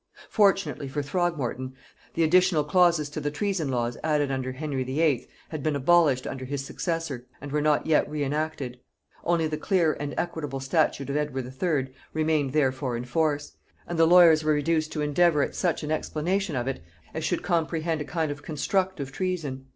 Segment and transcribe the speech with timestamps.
[0.31, 1.75] Fortunately for Throgmorton,
[2.15, 5.29] the additional clauses to the treason laws added under Henry VIII.
[5.49, 8.79] had been abolished under his successor and were not yet re enacted.
[9.23, 11.93] Only the clear and equitable statute of Edward III.
[12.13, 16.55] remained therefore in force; and the lawyers were reduced to endeavour at such an explanation
[16.55, 16.81] of it
[17.13, 19.67] as should comprehend a kind of constructive treason.